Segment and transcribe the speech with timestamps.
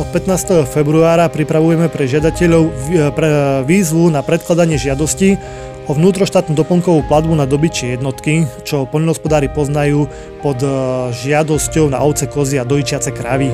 [0.00, 0.64] Od 15.
[0.64, 2.72] februára pripravujeme pre žiadateľov
[3.68, 5.36] výzvu na predkladanie žiadosti
[5.84, 10.08] o vnútroštátnu doplnkovú platbu na dobyčie jednotky, čo poľnohospodári poznajú
[10.40, 10.68] pod e,
[11.12, 13.52] žiadosťou na ovce, kozy a dojčiace kravy.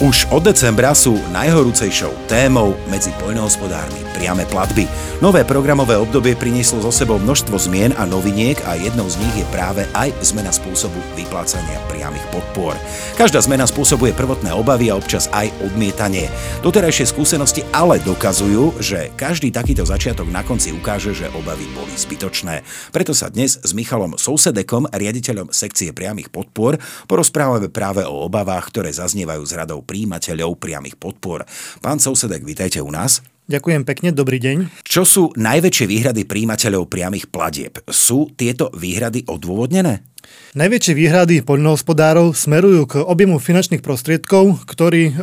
[0.00, 4.88] Už od decembra sú najhorúcejšou témou medzi poľnohospodármi priame platby.
[5.20, 9.46] Nové programové obdobie prinieslo so sebou množstvo zmien a noviniek a jednou z nich je
[9.52, 12.74] práve aj zmena spôsobu vyplácania priamých podpor.
[13.20, 16.32] Každá zmena spôsobuje prvotné obavy a občas aj odmietanie.
[16.64, 22.64] Doterajšie skúsenosti ale dokazujú, že každý takýto začiatok na konci ukáže, že obavy boli zbytočné.
[22.90, 28.90] Preto sa dnes s Michalom Sousedekom, riaditeľom sekcie priamých podpor, porozprávame práve o obavách, ktoré
[28.90, 31.42] zaznievajú z radou príjimateľov priamých podpor.
[31.82, 33.20] Pán Sousedek, vítajte u nás.
[33.50, 34.86] Ďakujem pekne, dobrý deň.
[34.86, 37.82] Čo sú najväčšie výhrady príjimateľov priamých platieb?
[37.90, 40.06] Sú tieto výhrady odôvodnené?
[40.54, 45.16] Najväčšie výhrady poľnohospodárov smerujú k objemu finančných prostriedkov, ktorý uh,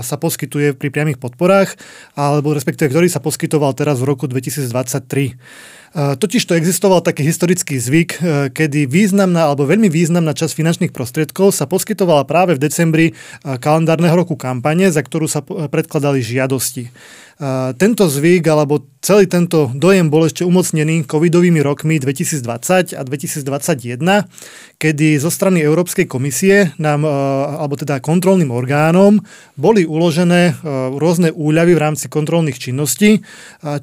[0.00, 1.76] sa poskytuje pri priamých podporách,
[2.16, 5.36] alebo respektíve ktorý sa poskytoval teraz v roku 2023.
[5.96, 8.18] Totiž to existoval taký historický zvyk, e,
[8.52, 13.12] kedy významná alebo veľmi významná časť finančných prostriedkov sa poskytovala práve v decembri e,
[13.56, 16.92] kalendárneho roku kampane, za ktorú sa predkladali žiadosti.
[17.76, 24.00] Tento zvyk alebo celý tento dojem bol ešte umocnený covidovými rokmi 2020 a 2021,
[24.80, 27.04] kedy zo strany Európskej komisie nám,
[27.60, 29.20] alebo teda kontrolným orgánom,
[29.52, 30.56] boli uložené
[30.96, 33.20] rôzne úľavy v rámci kontrolných činností,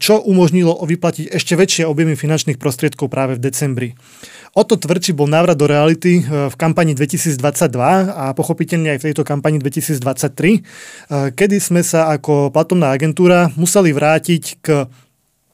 [0.01, 3.89] čo umožnilo vyplatiť ešte väčšie objemy finančných prostriedkov práve v decembri.
[4.51, 7.39] O to tvrdší bol návrat do reality e, v kampani 2022
[8.11, 10.59] a pochopiteľne aj v tejto kampani 2023, e,
[11.31, 14.67] kedy sme sa ako platobná agentúra museli vrátiť k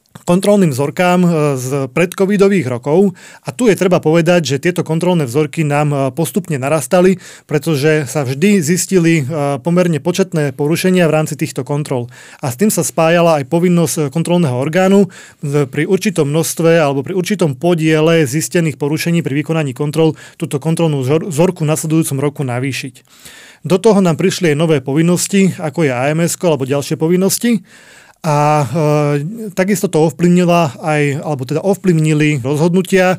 [0.10, 3.14] kontrolným vzorkám e, z predcovidových rokov
[3.46, 8.26] a tu je treba povedať, že tieto kontrolné vzorky nám e, postupne narastali, pretože sa
[8.26, 9.24] vždy zistili e,
[9.62, 12.10] pomerne početné porušenia v rámci týchto kontrol.
[12.42, 15.14] A s tým sa spájala aj povinnosť kontrolného orgánu
[15.46, 21.64] pri určitom množstve alebo pri určitom podiele zistených porušení pri vykonaní kontrol túto kontrolnú vzorku
[21.64, 22.96] v nasledujúcom roku navýšiť.
[23.68, 27.60] Do toho nám prišli aj nové povinnosti, ako je AMS alebo ďalšie povinnosti.
[28.20, 33.18] A e, takisto to ovplyvnila aj, alebo teda ovplyvnili rozhodnutia e,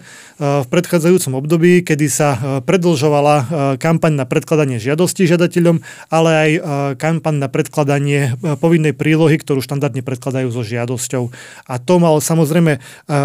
[0.60, 3.44] v predchádzajúcom období, kedy sa e, predlžovala e,
[3.80, 5.80] kampaň na predkladanie žiadosti žiadateľom,
[6.12, 6.60] ale aj e,
[7.00, 11.32] kampaň na predkladanie e, povinnej prílohy, ktorú štandardne predkladajú so žiadosťou.
[11.64, 12.80] A to mal samozrejme e,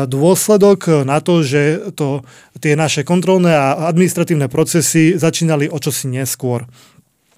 [0.08, 2.24] dôsledok na to, že to,
[2.64, 6.64] tie naše kontrolné a administratívne procesy začínali o čosi neskôr.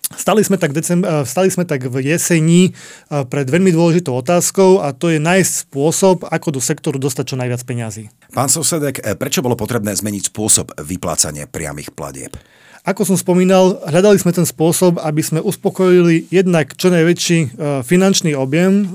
[0.07, 4.79] Stali sme, tak decem- eh, stali sme tak v jeseni eh, pred veľmi dôležitou otázkou
[4.79, 8.07] a to je nájsť spôsob, ako do sektoru dostať čo najviac peňazí.
[8.31, 12.40] Pán Sosedek, eh, prečo bolo potrebné zmeniť spôsob vyplácania priamých platieb?
[12.88, 18.88] Ako som spomínal, hľadali sme ten spôsob, aby sme uspokojili jednak čo najväčší finančný objem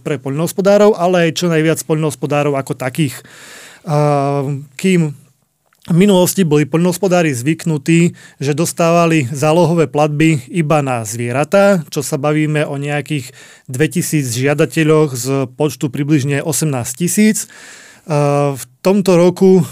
[0.00, 3.20] pre poľnohospodárov, ale aj čo najviac poľnohospodárov ako takých.
[4.80, 5.12] Kým
[5.84, 12.64] v minulosti boli poľnohospodári zvyknutí, že dostávali zálohové platby iba na zvieratá, čo sa bavíme
[12.64, 13.36] o nejakých
[13.68, 17.52] 2000 žiadateľoch z počtu približne 18 tisíc.
[18.04, 19.64] V tomto roku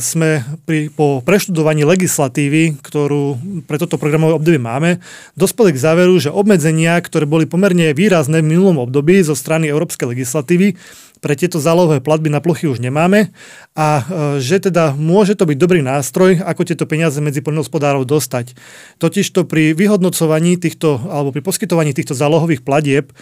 [0.00, 5.00] sme pri, po preštudovaní legislatívy, ktorú pre toto programové obdobie máme,
[5.40, 10.12] dospeli k záveru, že obmedzenia, ktoré boli pomerne výrazné v minulom období zo strany európskej
[10.12, 10.76] legislatívy,
[11.18, 13.30] pre tieto zálohové platby na plochy už nemáme
[13.74, 14.02] a e,
[14.42, 18.54] že teda môže to byť dobrý nástroj, ako tieto peniaze medzi poľnohospodárov dostať.
[19.02, 23.14] Totižto pri vyhodnocovaní týchto, alebo pri poskytovaní týchto zálohových platieb e,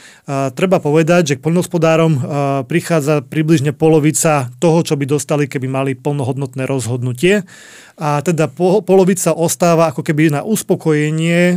[0.53, 2.21] treba povedať, že k poľnohospodárom e,
[2.69, 7.45] prichádza približne polovica toho, čo by dostali, keby mali plnohodnotné rozhodnutie
[7.97, 11.57] a teda po, polovica ostáva ako keby na uspokojenie e,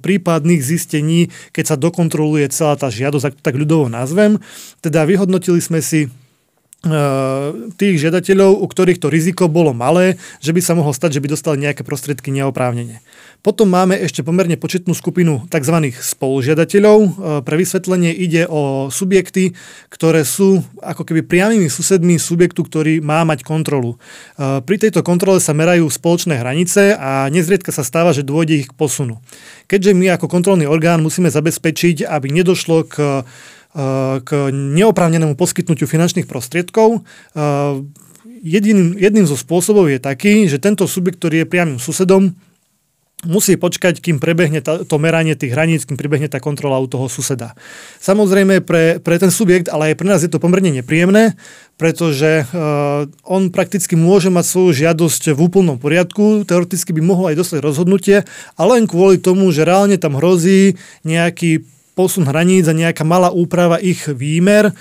[0.00, 4.40] prípadných zistení, keď sa dokontroluje celá tá žiadosť, ak to tak ľudovo nazvem.
[4.80, 6.12] Teda vyhodnotili sme si
[7.80, 11.32] tých žiadateľov, u ktorých to riziko bolo malé, že by sa mohlo stať, že by
[11.32, 13.00] dostali nejaké prostriedky neoprávnene.
[13.40, 15.96] Potom máme ešte pomerne početnú skupinu tzv.
[15.96, 16.98] spolužiadateľov.
[17.40, 19.56] Pre vysvetlenie ide o subjekty,
[19.88, 23.96] ktoré sú ako keby priamými susedmi subjektu, ktorý má mať kontrolu.
[24.36, 28.76] Pri tejto kontrole sa merajú spoločné hranice a nezriedka sa stáva, že dôjde ich k
[28.76, 29.24] posunu.
[29.72, 33.24] Keďže my ako kontrolný orgán musíme zabezpečiť, aby nedošlo k
[34.22, 37.02] k neoprávnenému poskytnutiu finančných prostriedkov.
[38.44, 42.30] Jediným, jedným zo spôsobov je taký, že tento subjekt, ktorý je priamým susedom,
[43.24, 47.56] musí počkať, kým prebehne to meranie tých hraníc, kým prebehne tá kontrola u toho suseda.
[48.04, 51.32] Samozrejme pre, pre ten subjekt, ale aj pre nás je to pomerne nepríjemné,
[51.80, 57.40] pretože uh, on prakticky môže mať svoju žiadosť v úplnom poriadku, teoreticky by mohol aj
[57.40, 58.28] dostať rozhodnutie,
[58.60, 63.78] ale len kvôli tomu, že reálne tam hrozí nejaký posun hraníc a nejaká malá úprava
[63.78, 64.72] ich výmer e,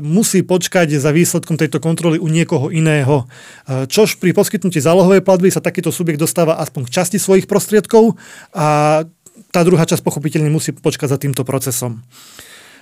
[0.00, 3.26] musí počkať za výsledkom tejto kontroly u niekoho iného.
[3.66, 8.14] E, čož pri poskytnutí zálohovej platby sa takýto subjekt dostáva aspoň k časti svojich prostriedkov
[8.54, 9.02] a
[9.50, 12.06] tá druhá časť pochopiteľne musí počkať za týmto procesom.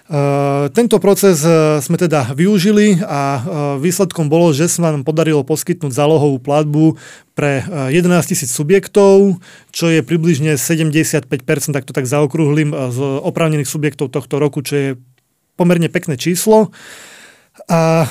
[0.08, 3.40] Eh, tento proces eh, sme teda využili a eh,
[3.76, 6.96] výsledkom bolo, že sa nám podarilo poskytnúť zálohovú platbu
[7.36, 7.60] pre
[7.92, 9.36] 11 tisíc subjektov,
[9.68, 11.28] čo je približne 75%,
[11.76, 14.88] tak to tak zaokrúhlim, z oprávnených subjektov tohto roku, čo je
[15.54, 16.74] pomerne pekné číslo.
[17.70, 18.06] A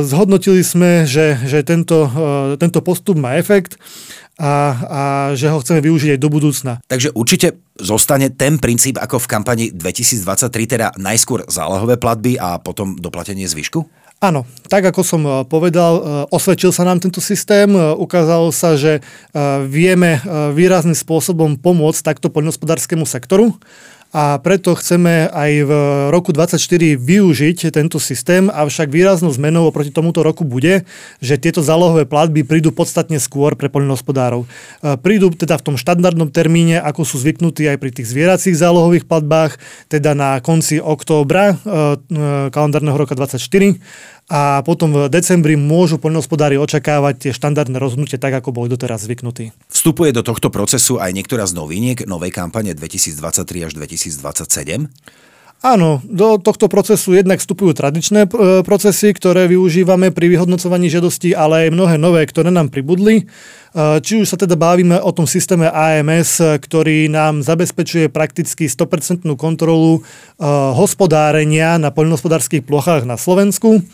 [0.00, 2.08] zhodnotili sme, že, že tento,
[2.56, 3.76] tento postup má efekt
[4.40, 4.52] a,
[4.88, 5.02] a
[5.36, 6.72] že ho chceme využiť aj do budúcna.
[6.88, 12.96] Takže určite zostane ten princíp ako v kampani 2023, teda najskôr zálohové platby a potom
[12.96, 13.84] doplatenie zvyšku?
[14.20, 18.76] Áno, tak ako som e, povedal, e, osvedčil sa nám tento systém, e, ukázalo sa,
[18.76, 19.00] že
[19.64, 20.20] vieme
[20.52, 23.56] výrazným spôsobom pomôcť takto poľnohospodárskému sektoru
[24.10, 25.72] a preto chceme aj v
[26.10, 30.82] roku 2024 využiť tento systém, avšak výraznou zmenou oproti tomuto roku bude,
[31.22, 34.44] že tieto zálohové platby prídu podstatne skôr pre poľnohospodárov.
[34.44, 34.46] E,
[34.98, 39.62] prídu teda v tom štandardnom termíne, ako sú zvyknutí aj pri tých zvieracích zálohových platbách,
[39.86, 41.80] teda na konci októbra e, e,
[42.50, 43.78] kalendárneho roka 2024
[44.30, 49.50] a potom v decembri môžu poľnohospodári očakávať tie štandardné rozhodnutie tak, ako boli doteraz zvyknutí.
[49.66, 54.86] Vstupuje do tohto procesu aj niektorá z noviniek novej kampane 2023 až 2027?
[55.60, 58.28] Áno, do tohto procesu jednak vstupujú tradičné e,
[58.64, 63.20] procesy, ktoré využívame pri vyhodnocovaní žiadosti, ale aj mnohé nové, ktoré nám pribudli.
[63.20, 63.24] E,
[64.00, 70.00] či už sa teda bavíme o tom systéme AMS, ktorý nám zabezpečuje prakticky 100% kontrolu
[70.00, 73.84] e, hospodárenia na poľnohospodárských plochách na Slovensku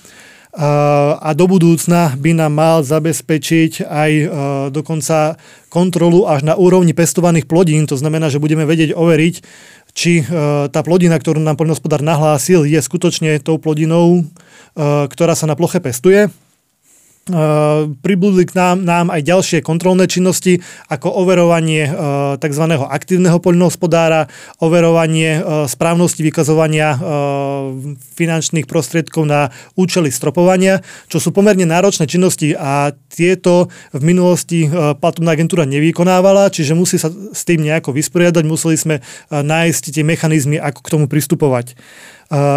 [0.56, 4.12] a do budúcna by nám mal zabezpečiť aj
[4.72, 5.36] dokonca
[5.68, 7.84] kontrolu až na úrovni pestovaných plodín.
[7.84, 9.34] To znamená, že budeme vedieť overiť,
[9.92, 10.24] či
[10.72, 14.24] tá plodina, ktorú nám poľnohospodár nahlásil, je skutočne tou plodinou,
[15.12, 16.32] ktorá sa na ploche pestuje
[18.06, 21.90] pribudli k nám, nám aj ďalšie kontrolné činnosti, ako overovanie
[22.38, 22.64] tzv.
[22.86, 24.30] aktívneho poľnohospodára,
[24.62, 26.94] overovanie správnosti vykazovania
[28.14, 34.70] finančných prostriedkov na účely stropovania, čo sú pomerne náročné činnosti a tieto v minulosti
[35.02, 38.96] platobná agentúra nevykonávala, čiže musí sa s tým nejako vysporiadať, museli sme
[39.34, 41.74] nájsť tie mechanizmy, ako k tomu pristupovať.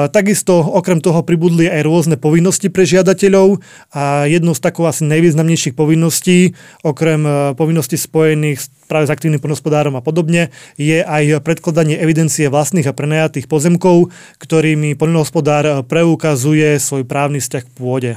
[0.09, 3.61] Takisto okrem toho pribudli aj rôzne povinnosti pre žiadateľov
[3.93, 9.93] a jednou z takých asi najvýznamnejších povinností, okrem e, povinností spojených práve s aktívnym poľnohospodárom
[9.93, 10.49] a podobne,
[10.81, 14.09] je aj predkladanie evidencie vlastných a prenajatých pozemkov,
[14.41, 18.11] ktorými poľnohospodár preukazuje svoj právny vzťah k pôde.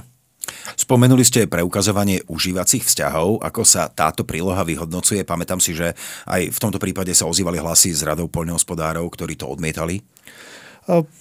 [0.75, 5.23] Spomenuli ste preukazovanie užívacích vzťahov, ako sa táto príloha vyhodnocuje.
[5.23, 5.93] Pamätám si, že
[6.25, 10.01] aj v tomto prípade sa ozývali hlasy z radov poľnohospodárov, ktorí to odmietali.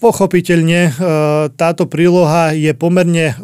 [0.01, 0.91] Pochopiteľne e,
[1.53, 3.35] táto príloha je pomerne e,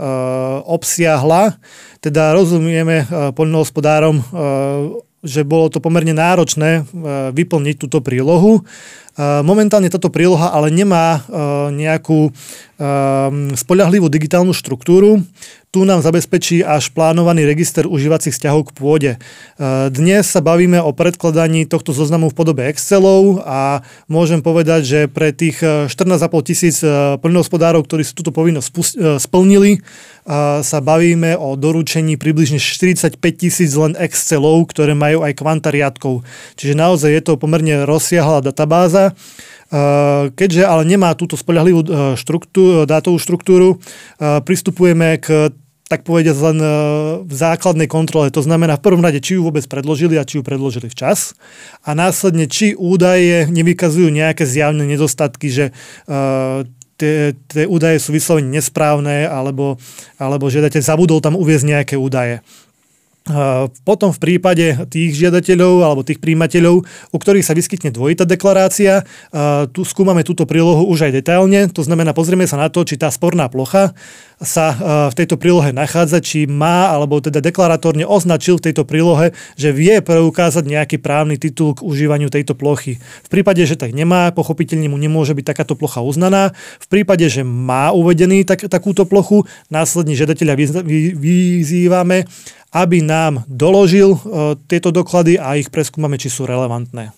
[0.65, 1.61] obsiahla,
[2.01, 4.25] teda rozumieme e, poľnohospodárom,
[5.21, 6.89] že bolo to pomerne náročné
[7.33, 8.65] vyplniť túto prílohu.
[9.17, 11.25] Momentálne táto príloha ale nemá
[11.73, 12.29] nejakú
[13.57, 15.25] spoľahlivú digitálnu štruktúru.
[15.67, 19.11] Tu nám zabezpečí až plánovaný register užívacích vzťahov k pôde.
[19.91, 25.33] Dnes sa bavíme o predkladaní tohto zoznamu v podobe Excelov a môžem povedať, že pre
[25.33, 26.77] tých 14,5 e, tisíc
[27.19, 28.69] plnohospodárov, ktorí si túto povinnosť
[29.19, 29.83] splnili,
[30.63, 36.27] sa bavíme o doručení približne 45 tisíc len Excelov, ktoré majú aj kvanta riadkov.
[36.59, 39.06] Čiže naozaj je to pomerne rozsiahla databáza.
[40.33, 43.83] Keďže ale nemá túto spoľahlivú štruktúru, dátovú štruktúru,
[44.19, 45.51] pristupujeme k
[45.87, 46.59] tak povediať len
[47.23, 48.27] v základnej kontrole.
[48.35, 51.31] To znamená v prvom rade, či ju vôbec predložili a či ju predložili včas.
[51.87, 55.71] A následne, či údaje nevykazujú nejaké zjavné nedostatky, že
[56.99, 59.79] tie údaje sú vyslovene nesprávne alebo,
[60.19, 62.43] alebo žiadateľ zabudol tam uviezť nejaké údaje.
[63.84, 69.03] Potom v prípade tých žiadateľov alebo tých príjimateľov, u ktorých sa vyskytne dvojitá deklarácia,
[69.75, 73.12] tu skúmame túto prílohu už aj detailne, to znamená pozrieme sa na to, či tá
[73.12, 73.91] sporná plocha
[74.38, 74.70] sa
[75.10, 79.98] v tejto prílohe nachádza, či má, alebo teda deklaratórne označil v tejto prílohe, že vie
[79.98, 83.01] preukázať nejaký právny titul k užívaniu tejto plochy.
[83.01, 86.53] V prípade, že tak nemá, pochopiteľne mu nemôže byť takáto plocha uznaná.
[86.77, 90.53] V prípade, že má uvedený tak, takúto plochu, následne žiadateľa
[91.17, 92.29] vyzývame,
[92.77, 94.22] aby nám doložil
[94.70, 97.10] tieto doklady a ich preskúmame, či sú relevantné.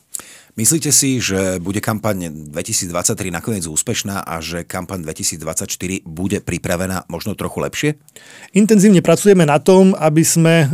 [0.60, 5.72] Myslíte si, že bude kampaň 2023 nakoniec úspešná a že kampaň 2024
[6.04, 7.90] bude pripravená možno trochu lepšie?
[8.52, 10.70] Intenzívne pracujeme na tom, aby sme uh,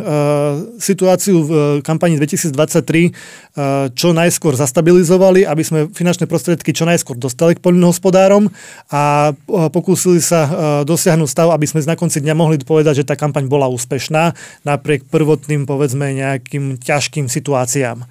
[0.81, 1.51] situáciu v
[1.85, 8.49] kampani 2023 uh, čo najskôr zastabilizovali, aby sme finančné prostriedky čo najskôr dostali k poľnohospodárom
[8.89, 9.37] a
[9.69, 13.69] pokúsili sa dosiahnuť stav, aby sme na konci dňa mohli povedať, že tá kampaň bola
[13.69, 14.33] úspešná
[14.65, 18.01] napriek prvotným, povedzme, nejakým ťažkým situáciám.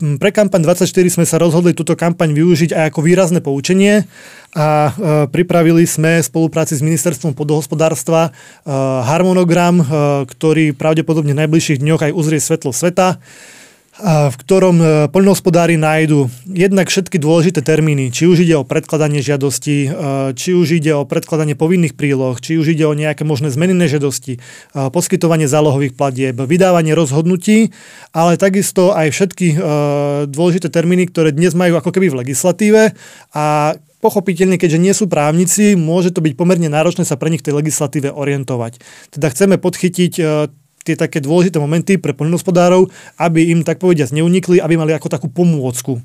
[0.00, 4.08] Pre kampaň 24 sme sa rozhodli túto kampaň využiť aj ako výrazné poučenie
[4.56, 4.92] a
[5.28, 8.32] pripravili sme v spolupráci s Ministerstvom podohospodárstva
[9.04, 9.84] harmonogram,
[10.24, 13.20] ktorý pravdepodobne v najbližších dňoch aj uzrie svetlo sveta
[13.98, 19.76] v ktorom e, poľnohospodári nájdu jednak všetky dôležité termíny, či už ide o predkladanie žiadosti,
[19.84, 19.88] e,
[20.38, 24.38] či už ide o predkladanie povinných príloh, či už ide o nejaké možné zmeny žiadosti,
[24.38, 24.40] e,
[24.94, 27.74] poskytovanie zálohových platieb, vydávanie rozhodnutí,
[28.14, 29.46] ale takisto aj všetky
[30.30, 32.82] dôležité termíny, ktoré dnes majú ako keby v legislatíve
[33.34, 37.50] a Pochopiteľne, keďže nie sú právnici, môže to byť pomerne náročné sa pre nich v
[37.50, 38.78] tej legislatíve orientovať.
[39.10, 40.22] Teda chceme podchytiť
[40.88, 42.88] tie také dôležité momenty pre poľnohospodárov,
[43.20, 46.00] aby im tak povediať neunikli, aby mali ako takú pomôcku.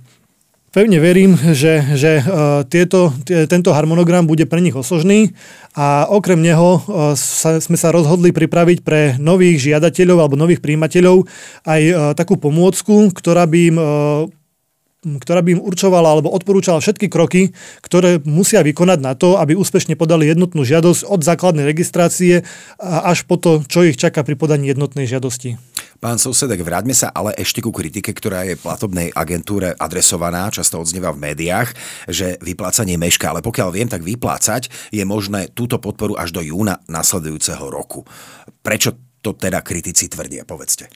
[0.74, 5.38] Pevne verím, že, že uh, tieto, tento harmonogram bude pre nich osožný
[5.78, 11.30] a okrem neho uh, sa, sme sa rozhodli pripraviť pre nových žiadateľov alebo nových príjimateľov
[11.70, 13.78] aj uh, takú pomôcku, ktorá by im
[15.04, 17.52] ktorá by im určovala alebo odporúčala všetky kroky,
[17.84, 22.48] ktoré musia vykonať na to, aby úspešne podali jednotnú žiadosť od základnej registrácie
[22.80, 25.60] až po to, čo ich čaká pri podaní jednotnej žiadosti.
[26.04, 31.16] Pán Sousedek, vráťme sa ale ešte ku kritike, ktorá je platobnej agentúre adresovaná, často odznieva
[31.16, 31.72] v médiách,
[32.12, 36.84] že vyplácanie meška, ale pokiaľ viem, tak vyplácať je možné túto podporu až do júna
[36.92, 38.04] nasledujúceho roku.
[38.60, 40.92] Prečo to teda kritici tvrdia, povedzte.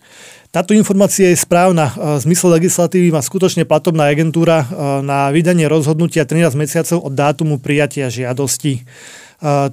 [0.57, 1.93] Táto informácia je správna.
[2.17, 4.65] V zmysle legislatívy má skutočne platobná agentúra
[5.05, 8.81] na vydanie rozhodnutia 13 mesiacov od dátumu prijatia žiadosti.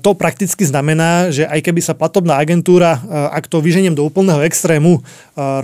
[0.05, 3.01] To prakticky znamená, že aj keby sa platobná agentúra,
[3.33, 5.01] ak to vyženiem do úplného extrému,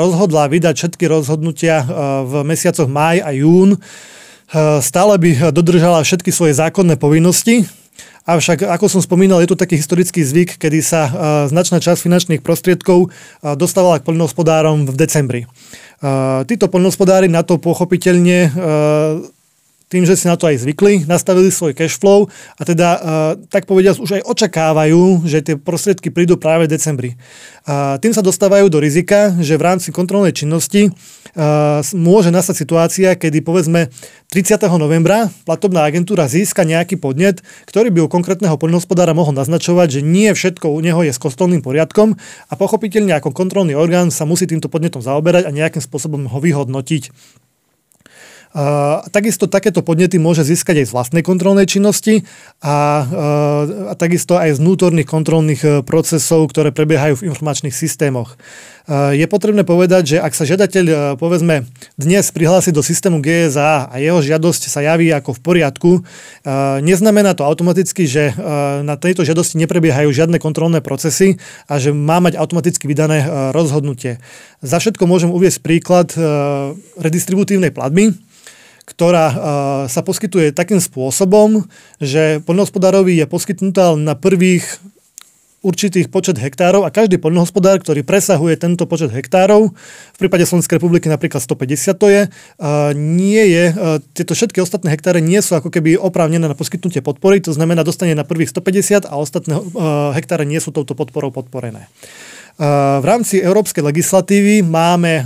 [0.00, 1.84] rozhodla vydať všetky rozhodnutia
[2.24, 3.76] v mesiacoch máj a jún,
[4.80, 7.68] stále by dodržala všetky svoje zákonné povinnosti,
[8.30, 11.12] Avšak, ako som spomínal, je to taký historický zvyk, kedy sa uh,
[11.50, 15.40] značná časť finančných prostriedkov uh, dostávala k poľnohospodárom v decembri.
[15.98, 18.54] Uh, títo poľnohospodári na to pochopiteľne
[19.90, 22.88] tým, že si na to aj zvykli, nastavili svoj cash flow a teda,
[23.50, 27.10] tak povediať, už aj očakávajú, že tie prostriedky prídu práve v decembri.
[27.98, 30.94] Tým sa dostávajú do rizika, že v rámci kontrolnej činnosti
[31.94, 33.90] môže nastať situácia, kedy povedzme
[34.30, 34.62] 30.
[34.78, 40.30] novembra platobná agentúra získa nejaký podnet, ktorý by u konkrétneho poľnohospodára mohol naznačovať, že nie
[40.30, 42.14] všetko u neho je s kostolným poriadkom
[42.46, 47.10] a pochopiteľne ako kontrolný orgán sa musí týmto podnetom zaoberať a nejakým spôsobom ho vyhodnotiť.
[49.14, 52.26] Takisto takéto podnety môže získať aj z vlastnej kontrolnej činnosti
[52.58, 53.06] a,
[53.90, 58.34] a takisto aj z vnútorných kontrolných e, procesov, ktoré prebiehajú v informačných systémoch.
[58.90, 61.62] Je potrebné povedať, že ak sa žiadateľ, e, povedzme,
[61.94, 66.00] dnes prihlási do systému GSA a jeho žiadosť sa javí ako v poriadku, e,
[66.82, 68.34] neznamená to automaticky, že
[68.82, 71.38] na tejto žiadosti neprebiehajú žiadne kontrolné procesy
[71.70, 73.22] a že má mať automaticky vydané
[73.54, 74.18] rozhodnutie.
[74.58, 76.10] Za všetko môžem uvieť príklad
[76.98, 78.16] redistributívnej platby,
[78.90, 79.36] ktorá uh,
[79.86, 81.70] sa poskytuje takým spôsobom,
[82.02, 84.66] že poľnohospodárovi je poskytnutá na prvých
[85.60, 91.12] určitých počet hektárov a každý poľnohospodár, ktorý presahuje tento počet hektárov, v prípade Slovenskej republiky
[91.12, 95.68] napríklad 150 to je, uh, nie je, uh, tieto všetky ostatné hektáre nie sú ako
[95.68, 99.60] keby oprávnené na poskytnutie podpory, to znamená dostane na prvých 150 a ostatné
[100.16, 101.92] hektáre nie sú touto podporou podporené.
[102.60, 105.24] V rámci európskej legislatívy máme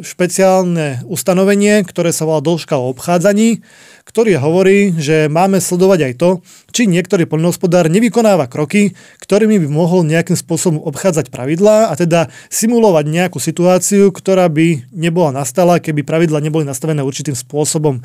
[0.00, 3.60] špeciálne ustanovenie, ktoré sa volá dĺžka o obchádzaní,
[4.06, 6.30] ktorý hovorí, že máme sledovať aj to,
[6.70, 13.04] či niektorý poľnohospodár nevykonáva kroky, ktorými by mohol nejakým spôsobom obchádzať pravidlá a teda simulovať
[13.10, 18.04] nejakú situáciu, ktorá by nebola nastala, keby pravidla neboli nastavené určitým spôsobom.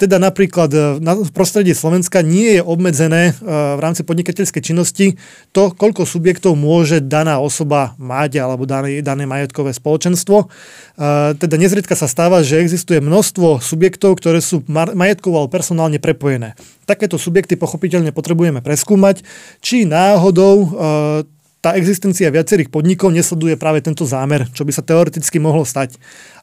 [0.00, 0.70] Teda napríklad
[1.02, 5.20] v prostredí Slovenska nie je obmedzené v rámci podnikateľskej činnosti
[5.52, 10.46] to, koľko subjektov môže daná osoba mať alebo dané, dané majetkové spoločenstvo.
[11.36, 16.54] Teda nezriedka sa stáva, že existuje množstvo subjektov, ktoré sú majetkovo alebo personálne prepojené.
[16.86, 19.26] Takéto subjekty pochopiteľne potrebujeme preskúmať,
[19.58, 20.70] či náhodou
[21.62, 25.94] tá existencia viacerých podnikov nesleduje práve tento zámer, čo by sa teoreticky mohlo stať.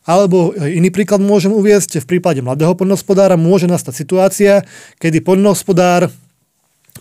[0.07, 4.63] Alebo iný príklad môžem uviezť, v prípade mladého poľnohospodára môže nastať situácia,
[4.95, 6.07] kedy poľnohospodár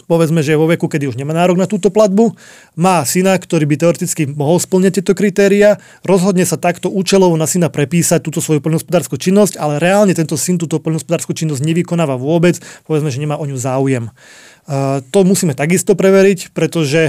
[0.09, 2.33] povedzme, že je vo veku, kedy už nemá nárok na túto platbu,
[2.75, 7.69] má syna, ktorý by teoreticky mohol splňať tieto kritéria, rozhodne sa takto účelovo na syna
[7.69, 12.57] prepísať túto svoju poľnohospodárskú činnosť, ale reálne tento syn túto poľnohospodárskú činnosť nevykonáva vôbec,
[12.89, 14.09] povedzme, že nemá o ňu záujem.
[15.13, 17.09] To musíme takisto preveriť, pretože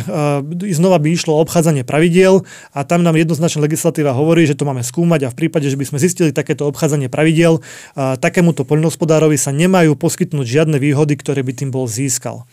[0.71, 4.79] znova by išlo o obchádzanie pravidiel a tam nám jednoznačne legislatíva hovorí, že to máme
[4.79, 7.59] skúmať a v prípade, že by sme zistili takéto obchádzanie pravidiel,
[7.95, 12.47] takémuto poľnohospodárovi sa nemajú poskytnúť žiadne výhody, ktoré by tým bol získal.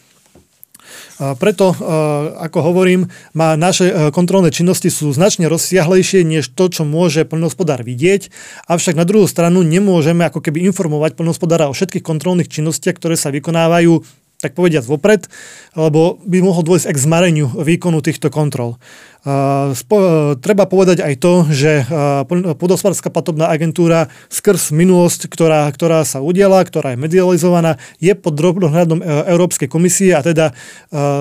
[1.18, 1.72] Preto,
[2.36, 8.28] ako hovorím, má naše kontrolné činnosti sú značne rozsiahlejšie než to, čo môže poľnohospodár vidieť,
[8.68, 13.32] avšak na druhú stranu nemôžeme ako keby informovať poľnohospodára o všetkých kontrolných činnostiach, ktoré sa
[13.32, 15.26] vykonávajú tak povediať vopred,
[15.74, 18.78] lebo by mohol dôjsť k zmareniu výkonu týchto kontrol.
[19.74, 19.96] Spo,
[20.38, 21.82] treba povedať aj to, že
[22.62, 29.02] podospodárska platobná agentúra skrz minulosť, ktorá, ktorá sa udiela, ktorá je medializovaná, je pod drobnohľadom
[29.02, 30.54] e, Európskej komisie a teda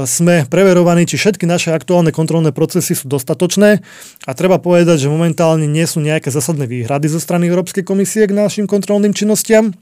[0.05, 3.82] sme preverovaní, či všetky naše aktuálne kontrolné procesy sú dostatočné
[4.29, 8.38] a treba povedať, že momentálne nie sú nejaké zásadné výhrady zo strany Európskej komisie k
[8.38, 9.74] našim kontrolným činnostiam.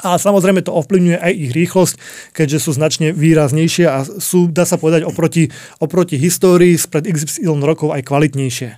[0.00, 1.94] A samozrejme to ovplyvňuje aj ich rýchlosť,
[2.32, 7.92] keďže sú značne výraznejšie a sú, dá sa povedať, oproti, oproti histórii spred XY rokov
[7.92, 8.68] aj kvalitnejšie.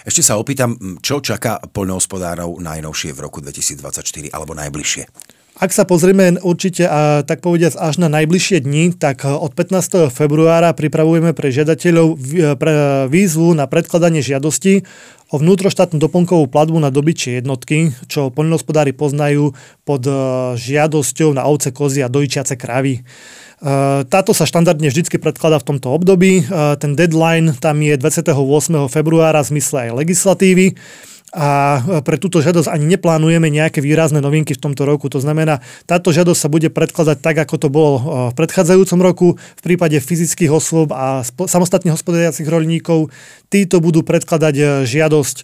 [0.00, 5.04] Ešte sa opýtam, čo čaká poľnohospodárov najnovšie v roku 2024 alebo najbližšie?
[5.60, 10.08] Ak sa pozrieme určite, a tak povediať, až na najbližšie dni, tak od 15.
[10.08, 12.16] februára pripravujeme pre žiadateľov
[13.12, 14.88] výzvu na predkladanie žiadosti
[15.30, 19.54] o vnútroštátnu doplnkovú platbu na dobyčie jednotky, čo poľnohospodári poznajú
[19.86, 20.12] pod e,
[20.58, 22.98] žiadosťou na ovce, kozy a dojčiace kravy.
[22.98, 23.02] E,
[24.10, 26.42] táto sa štandardne vždy predkladá v tomto období.
[26.42, 28.34] E, ten deadline tam je 28.
[28.90, 30.74] februára v zmysle aj legislatívy
[31.30, 35.06] a pre túto žiadosť ani neplánujeme nejaké výrazné novinky v tomto roku.
[35.10, 37.94] To znamená, táto žiadosť sa bude predkladať tak, ako to bolo
[38.30, 39.28] v predchádzajúcom roku.
[39.38, 43.14] V prípade fyzických osôb a samostatne hospodáriacich rolníkov
[43.50, 45.36] títo budú predkladať e, žiadosť,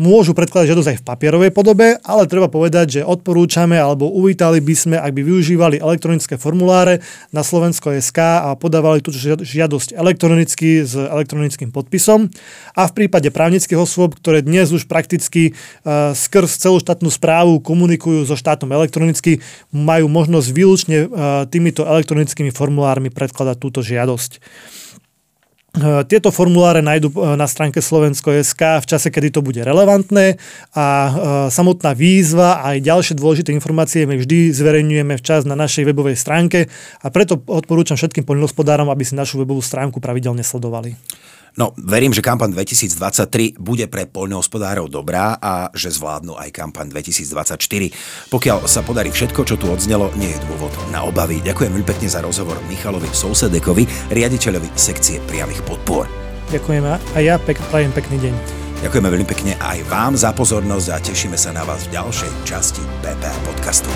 [0.00, 4.74] môžu predkladať žiadosť aj v papierovej podobe, ale treba povedať, že odporúčame alebo uvítali by
[4.74, 10.96] sme, ak by využívali elektronické formuláre na Slovensko SK a podávali túto žiadosť elektronicky s
[10.96, 12.32] elektronickým podpisom.
[12.72, 17.62] A v prípade právnických osôb osôb, ktoré dnes už prakticky uh, skrz celú štátnu správu
[17.62, 19.38] komunikujú so štátom elektronicky,
[19.70, 24.42] majú možnosť výlučne uh, týmito elektronickými formulármi predkladať túto žiadosť.
[25.70, 30.34] E, tieto formuláre nájdú na stránke Slovensko.sk v čase, kedy to bude relevantné
[30.74, 30.86] a
[31.46, 36.66] samotná výzva a aj ďalšie dôležité informácie my vždy zverejňujeme včas na našej webovej stránke
[36.98, 40.98] a preto odporúčam všetkým poľnohospodárom, aby si našu webovú stránku pravidelne sledovali.
[41.58, 48.30] No, verím, že kampaň 2023 bude pre poľnohospodárov dobrá a že zvládnu aj kampaň 2024.
[48.30, 51.42] Pokiaľ sa podarí všetko, čo tu odznelo, nie je dôvod na obavy.
[51.42, 56.06] Ďakujem veľmi pekne za rozhovor Michalovi Sousedekovi, riaditeľovi sekcie priamých podpor.
[56.50, 58.34] Ďakujem a ja pek, prajem pekný deň.
[58.80, 62.80] Ďakujeme veľmi pekne aj vám za pozornosť a tešíme sa na vás v ďalšej časti
[63.04, 63.92] PP podcastu.